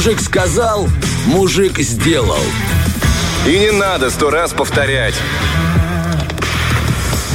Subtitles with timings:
[0.00, 0.88] Мужик сказал,
[1.26, 2.38] мужик сделал.
[3.46, 5.14] И не надо сто раз повторять.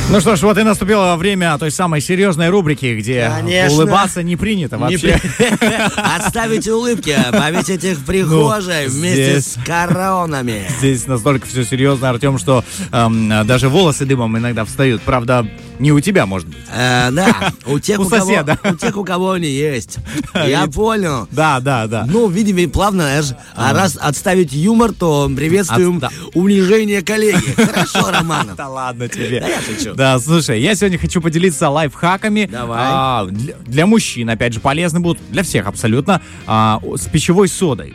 [0.10, 3.72] Ну что ж, вот и наступило время той самой серьезной рубрики, где Конечно.
[3.72, 5.20] улыбаться не принято Не вообще.
[5.38, 10.66] при- Отставить улыбки, повесить их в прихожей Ну, вместе здесь- с коронами.
[10.80, 15.04] Здесь настолько все серьезно, Артем, что эм, даже волосы дымом иногда встают.
[15.04, 15.48] Правда,
[15.80, 16.58] не у тебя, может быть.
[16.74, 18.58] Э, да, у тех, У у, кого, соседа.
[18.64, 19.98] у тех, у кого они есть.
[20.34, 21.28] Я понял.
[21.32, 22.06] Да, да, да.
[22.10, 27.54] Ну, видимо, плавно, знаешь, а раз отставить юмор, то приветствуем Отста- унижение коллеги.
[27.56, 28.56] Хорошо, Романов.
[28.56, 29.40] Да ладно тебе.
[29.42, 29.94] Да я шучу.
[29.96, 32.48] Да, слушай, я сегодня хочу поделиться лайфхаками.
[32.52, 32.80] Давай.
[32.82, 37.94] а, для, для мужчин, опять же, полезны будут, для всех абсолютно, а, с пищевой содой.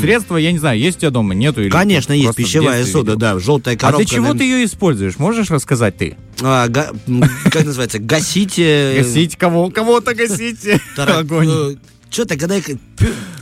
[0.00, 1.60] Средства, я не знаю, есть у тебя дома, нету?
[1.60, 3.16] Или Конечно, есть пищевая сода, видел?
[3.18, 4.06] да, желтая А коробка.
[4.06, 5.18] для чего ты ее используешь?
[5.18, 6.16] Можешь рассказать ты?
[6.42, 6.90] А, га-
[7.50, 7.98] Как называется?
[7.98, 8.58] Гасить...
[8.58, 9.70] э, Гасить кого?
[9.70, 10.80] Кого-то гасите.
[10.96, 11.76] Огонь.
[12.12, 12.56] Что-то, когда,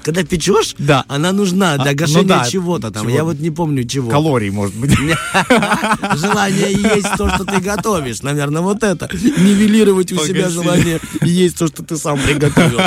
[0.02, 1.02] когда печешь, Да.
[1.08, 3.04] она нужна А, для ну гашения да, чего-то там.
[3.06, 3.14] чего?
[3.16, 4.10] Я вот не помню чего.
[4.10, 4.90] Калорий, может быть.
[6.16, 8.20] Желание есть то, что ты готовишь.
[8.22, 9.08] Наверное, вот это.
[9.12, 12.80] Нивелировать у себя желание есть то, что ты сам приготовил.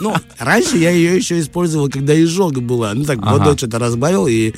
[0.00, 2.92] Ну, раньше я ее еще использовал, когда изжога была.
[2.92, 4.52] Ну, так, водой что-то разбавил, и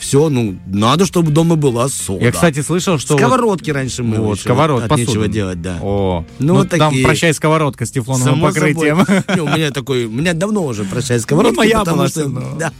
[0.00, 2.24] все, ну, надо, чтобы дома была сода.
[2.24, 3.12] Я, кстати, слышал, что...
[3.14, 5.08] вот- Сковородки раньше мы Вот, сковород, от посуду.
[5.10, 5.78] нечего делать, да.
[5.82, 7.04] О, Ну, ну, вот там такие.
[7.04, 8.98] прощай сковородка с тефлоновым Само покрытием.
[9.04, 9.22] собой.
[9.36, 12.28] Не, у меня такой, у меня давно уже прощай сковородка, Ну, моя потому была что,
[12.58, 12.72] да.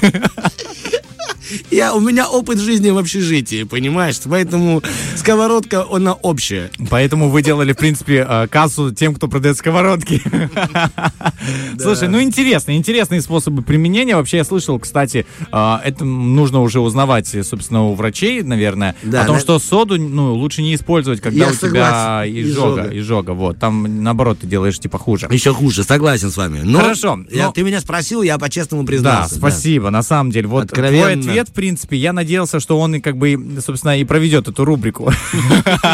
[1.70, 4.16] Я, у меня опыт жизни в общежитии, понимаешь?
[4.24, 4.82] Поэтому
[5.16, 6.70] сковородка, она общая.
[6.90, 10.22] Поэтому вы делали, в принципе, э, кассу тем, кто продает сковородки.
[11.78, 14.16] Слушай, ну интересно, интересные способы применения.
[14.16, 19.22] Вообще я слышал, кстати, э, это нужно уже узнавать, э, собственно, у врачей, наверное, Да,
[19.22, 22.88] о том, что соду ну, лучше не использовать, когда у тебя изжога.
[22.92, 23.30] Изжога.
[23.32, 23.58] Вот.
[23.58, 25.28] Там, наоборот, ты делаешь типа хуже.
[25.30, 26.60] Еще хуже, согласен с вами.
[26.76, 27.18] Хорошо,
[27.54, 29.36] Ты меня спросил, я по-честному Да, признался.
[29.36, 30.48] спасибо, на самом деле.
[30.48, 34.64] Вот твой ответ, в принципе, я надеялся, что он как бы, собственно, и проведет эту
[34.64, 35.12] рубрику.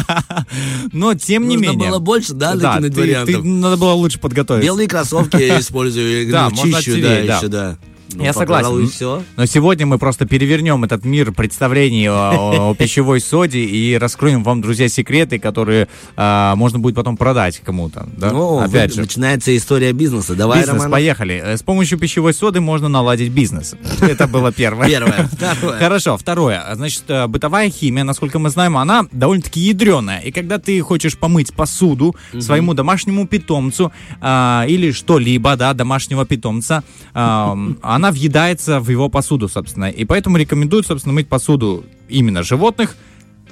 [0.93, 1.91] Но тем не менее.
[1.91, 3.45] было больше, да, вариантов?
[3.45, 4.67] надо было лучше подготовиться.
[4.67, 7.19] Белые кроссовки я использую, чищу, да.
[7.19, 7.79] еще, да.
[8.13, 8.65] Ну, Я согласен.
[8.67, 9.23] пожалуй, все.
[9.37, 14.61] Но сегодня мы просто перевернем этот мир представлений о, о пищевой соде и раскроем вам,
[14.61, 18.07] друзья, секреты, которые а, можно будет потом продать кому-то.
[18.17, 18.31] Да?
[18.31, 19.01] Ну, Опять вы- же.
[19.03, 20.35] начинается история бизнеса.
[20.35, 20.91] Давай, Бизнес, Роман.
[20.93, 21.43] поехали.
[21.45, 23.75] Э, С помощью пищевой соды можно наладить бизнес.
[24.01, 24.89] Это было первое.
[24.89, 25.29] Первое.
[25.33, 25.79] Второе.
[25.79, 26.63] Хорошо, второе.
[26.75, 30.21] Значит, э, бытовая химия, насколько мы знаем, она довольно-таки ядреная.
[30.21, 36.85] И когда ты хочешь помыть посуду своему домашнему питомцу а, или что-либо, да, домашнего питомца,
[37.15, 37.57] а,
[37.95, 39.91] она въедается в его посуду, собственно.
[39.91, 42.97] И поэтому рекомендуют, собственно, мыть посуду именно животных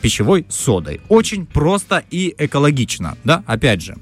[0.01, 1.01] пищевой содой.
[1.09, 3.97] Очень просто и экологично, да, опять же.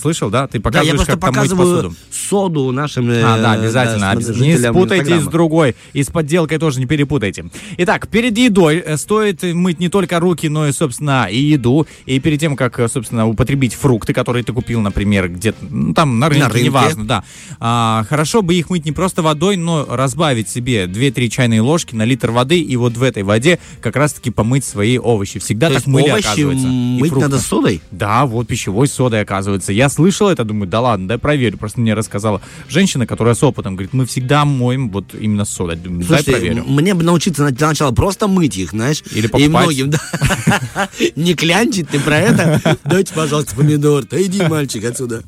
[0.00, 0.46] Слышал, да?
[0.46, 1.96] Ты Да, показываешь, я просто как там мыть показываю посуду.
[2.10, 4.14] соду нашим э, А, да, обязательно.
[4.14, 5.76] да, не спутайте с другой.
[5.92, 7.46] И с подделкой тоже не перепутайте.
[7.78, 11.86] Итак, перед едой э, стоит мыть не только руки, но и, собственно, и еду.
[12.06, 16.18] И перед тем, как, э, собственно, употребить фрукты, которые ты купил, например, где-то, ну, там,
[16.18, 16.64] на рынке, рынке.
[16.64, 17.24] неважно, да.
[17.60, 22.04] А, хорошо бы их мыть не просто водой, но разбавить себе 2-3 чайные ложки на
[22.04, 25.38] литр воды, и вот в этой воде как раз-таки помыть свои овощи.
[25.38, 26.66] Всегда То так мыли, овощи оказывается.
[26.66, 27.80] мыть надо содой?
[27.90, 29.72] Да, вот пищевой содой, оказывается.
[29.72, 31.58] Я слышал это, думаю, да ладно, дай проверю.
[31.58, 35.76] Просто мне рассказала женщина, которая с опытом, говорит, мы всегда моем вот именно с содой.
[35.76, 36.64] Думаю, дай Слушайте, проверю.
[36.64, 39.02] м- мне бы научиться на- для начала просто мыть их, знаешь.
[39.12, 39.48] Или И покупать.
[39.50, 39.98] многим, да.
[41.16, 42.60] Не клянчить ты про это.
[42.84, 44.04] Дайте, пожалуйста, помидор.
[44.04, 45.22] Да иди, мальчик, отсюда.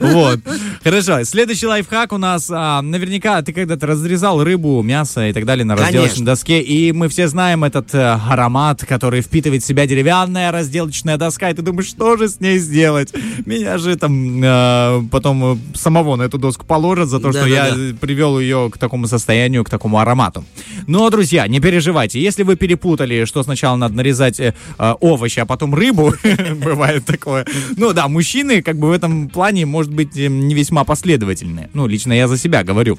[0.00, 0.40] Вот.
[0.82, 1.22] Хорошо.
[1.24, 2.48] Следующий лайфхак у нас.
[2.50, 6.60] а, наверняка ты когда-то разрезал рыбу, мясо и так далее на разделочной доске.
[6.60, 7.98] И мы все знаем этот э,
[8.28, 11.50] аромат, который впитывает в себя деревянная разделочная доска.
[11.50, 13.12] И ты думаешь, что же с ней сделать?
[13.46, 17.64] Меня же там э, потом э, самого на эту доску положат за то, что я
[17.64, 17.90] Да-да-да.
[17.90, 20.44] э, привел ее к такому состоянию, к такому аромату.
[20.86, 22.20] Но, друзья, не переживайте.
[22.20, 26.14] Если вы перепутали, что сначала надо нарезать э, э, овощи, а потом рыбу,
[26.64, 27.46] бывает такое.
[27.76, 31.68] Ну да, мужчины как бы в этом плане, может быть, не весьма последовательные.
[31.74, 32.98] Ну, лично я за себя говорю.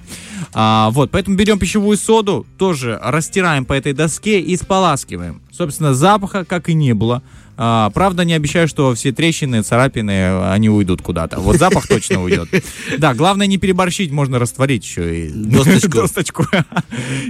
[0.54, 5.42] А, вот, поэтому берем пищевую соду, тоже растираем по этой доске и споласкиваем.
[5.56, 7.22] Собственно, запаха как и не было.
[7.56, 11.40] А, правда, не обещаю, что все трещины, царапины, они уйдут куда-то.
[11.40, 12.50] Вот запах точно уйдет.
[12.98, 15.90] Да, главное не переборщить, можно растворить еще и Досточку.
[15.90, 16.46] досточку.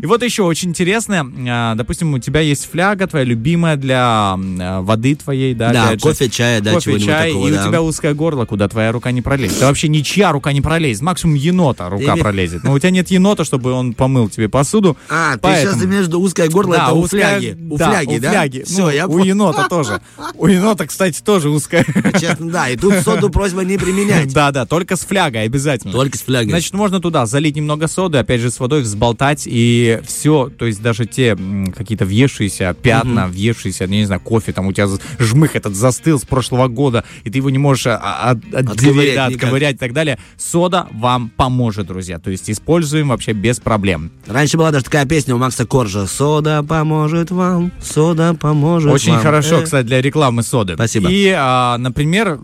[0.01, 5.15] И вот еще очень интересно, а, допустим, у тебя есть фляга твоя любимая для воды
[5.15, 5.73] твоей, да?
[5.73, 7.65] Да, кофе, чая, да, кофе, чай, такого, и да.
[7.65, 9.59] у тебя узкое горло, куда твоя рука не пролезет.
[9.59, 12.63] Да вообще ничья рука не пролезет, максимум енота рука Или- пролезет.
[12.63, 14.95] Но у тебя нет енота, чтобы он помыл тебе посуду.
[15.09, 17.57] А, ты сейчас имеешь в виду узкое горло, Да, это у узкая- фляги.
[17.69, 18.29] У да, фляги, у да?
[18.29, 18.63] фляги.
[18.63, 20.01] Все, Ну, я у енота тоже.
[20.35, 21.85] У енота, кстати, тоже узкая.
[22.19, 22.69] Честно, да.
[22.69, 24.33] И тут соду просьба не применять.
[24.33, 25.93] Да, да, только с флягой обязательно.
[25.93, 26.49] Только с флягой.
[26.49, 30.81] Значит, можно туда залить немного соды, опять же, с водой взболтать, и все, то есть
[30.81, 31.37] даже те
[31.75, 34.87] какие-то въевшиеся пятна, въевшиеся, не знаю, кофе, там у тебя
[35.19, 39.15] жмых этот застыл с прошлого года, и ты его не можешь а, а, от- отделить,
[39.15, 40.19] да, отковырять и так далее.
[40.37, 42.19] Сода вам поможет, друзья.
[42.19, 44.11] То есть используем вообще без проблем.
[44.27, 46.07] Раньше была даже такая песня у Макса Коржа.
[46.07, 48.02] Сода поможет вам, сода
[48.39, 49.21] поможет Очень вам».
[49.21, 50.73] хорошо, Э, кстати, для рекламы соды.
[50.75, 51.09] Спасибо.
[51.09, 52.39] И, а, например,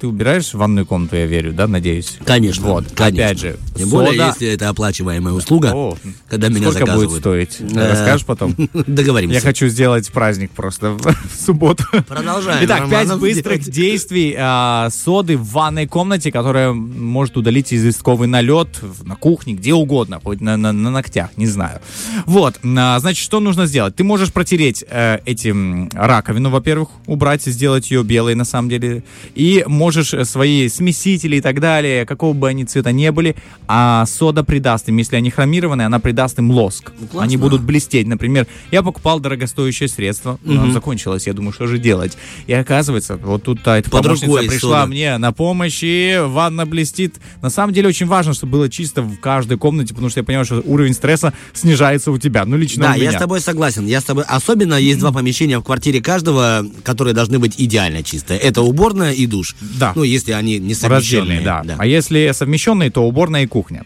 [0.00, 2.18] ты убираешь ванную комнату, я верю, да, надеюсь?
[2.24, 2.66] Конечно.
[2.66, 3.24] Вот, конечно.
[3.24, 5.96] опять же, Тем более, сода- если это оплачиваемая услуга, О,
[6.28, 7.10] когда меня сколько заказывают.
[7.10, 7.60] будет стоить?
[7.74, 8.54] Расскажешь потом?
[8.86, 9.34] Договоримся.
[9.34, 11.84] Я хочу сделать праздник просто в, субботу.
[12.08, 18.80] Продолжаем, Итак, пять быстрых действий а, соды в ванной комнате, которая может удалить известковый налет
[19.04, 21.80] на кухне, где угодно, хоть на, на- на ногтях, не знаю.
[22.26, 23.96] Вот, а, значит, что нужно сделать?
[23.96, 29.02] Ты можешь протереть э, этим раковину, во-первых, убрать, сделать ее белой на самом деле,
[29.34, 33.36] и можешь э, свои смесители и так далее, какого бы они цвета не были,
[33.68, 36.92] а сода придаст им, если они хромированные, она придаст им лоск.
[36.98, 37.22] Ну, классно.
[37.22, 38.06] они будут блестеть.
[38.06, 42.16] Например, я покупал дорогостоящее средство, но оно закончилось, я думаю, что же делать?
[42.46, 44.86] И оказывается, вот тут та эта Под помощница пришла сода.
[44.86, 47.16] мне на помощь, и ванна блестит.
[47.42, 50.44] На самом деле очень важно, чтобы было чисто в каждой комнате, потому что я понимаю,
[50.44, 52.44] что уровень стресса снижается у тебя.
[52.44, 53.04] Ну, лично Да, у меня.
[53.04, 53.86] я с тобой согласен.
[53.86, 54.24] Я с тобой.
[54.26, 58.38] Особенно есть два помещения в квартире каждого, которые должны быть идеально чистые.
[58.40, 59.54] Это уборная и душ.
[59.78, 59.92] Да.
[59.94, 61.38] Ну, если они не совмещенные.
[61.38, 61.76] Раздельные, да.
[61.78, 63.84] А если совмещенные, то уборная и кухня.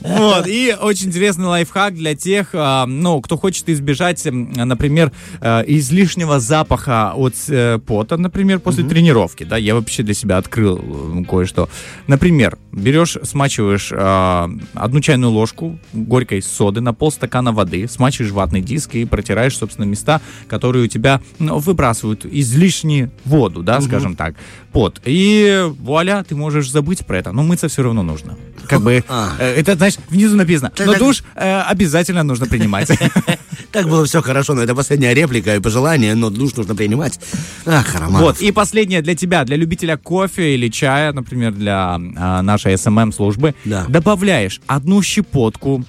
[0.00, 6.40] Вот, и очень интересный лайфхак для тех, а, ну, кто хочет избежать, например, э, излишнего
[6.40, 11.68] запаха от э, пота, например, после тренировки, да, я вообще для себя открыл кое-что.
[12.06, 18.94] Например, берешь, смачиваешь а, одну чайную ложку горькой соды на полстакана воды, смачиваешь ватный диск
[18.94, 24.34] и протираешь, собственно, места, которые у тебя ну, выбрасывают излишнюю воду, да, скажем так,
[24.72, 25.00] пот.
[25.04, 28.36] И вуаля, ты можешь забыть про это, но мыться все равно нужно.
[28.68, 29.32] Как бы, А.
[29.38, 32.90] э, это, знаешь, внизу написано, но душ э, обязательно нужно принимать.
[33.70, 37.20] Так было все хорошо, но это последняя реплика и пожелание, но душ нужно принимать.
[37.66, 38.20] Ах, Романов.
[38.22, 43.54] Вот, и последнее для тебя, для любителя кофе или чая, например, для а, нашей SMM-службы,
[43.66, 43.84] Да.
[43.86, 45.84] добавляешь одну щепотку,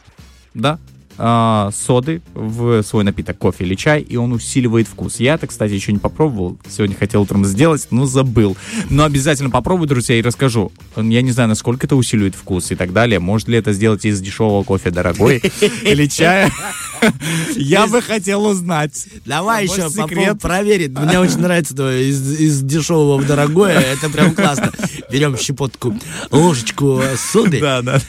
[0.53, 0.77] да,
[1.21, 5.19] а, соды в свой напиток, кофе или чай, и он усиливает вкус.
[5.19, 6.57] Я это, кстати, еще не попробовал.
[6.69, 8.55] Сегодня хотел утром сделать, но забыл.
[8.89, 10.71] Но обязательно попробую, друзья, и расскажу.
[10.95, 13.19] Я не знаю, насколько это усиливает вкус и так далее.
[13.19, 15.37] Может ли это сделать из дешевого кофе дорогой
[15.83, 16.51] или чая?
[17.55, 19.07] Я бы хотел узнать.
[19.25, 20.39] Давай еще секрет?
[20.41, 20.97] проверить.
[20.97, 23.79] Мне очень нравится из, из дешевого в дорогое.
[23.79, 24.71] Это прям классно.
[25.11, 25.97] Берем щепотку,
[26.31, 28.01] ложечку соды, Да, да.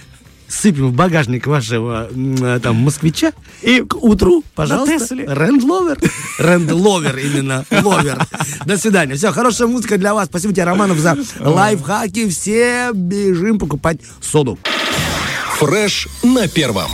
[0.50, 3.32] Сыпем в багажник вашего э, там москвича
[3.62, 5.98] и к утру, пожалуйста, рендловер.
[6.38, 8.18] Рендловер именно, ловер.
[8.66, 9.14] До свидания.
[9.14, 10.26] Все, хорошая музыка для вас.
[10.26, 12.28] Спасибо тебе, Романов, за лайфхаки.
[12.28, 14.58] Все бежим покупать соду.
[15.58, 16.90] Фреш на первом.